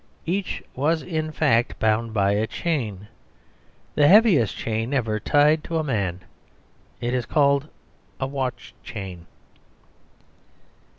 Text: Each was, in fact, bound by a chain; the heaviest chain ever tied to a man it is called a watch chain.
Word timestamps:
Each 0.25 0.63
was, 0.73 1.03
in 1.03 1.31
fact, 1.31 1.77
bound 1.77 2.11
by 2.11 2.31
a 2.31 2.47
chain; 2.47 3.07
the 3.93 4.07
heaviest 4.07 4.57
chain 4.57 4.95
ever 4.95 5.19
tied 5.19 5.63
to 5.65 5.77
a 5.77 5.83
man 5.83 6.21
it 6.99 7.13
is 7.13 7.27
called 7.27 7.69
a 8.19 8.25
watch 8.25 8.73
chain. 8.83 9.27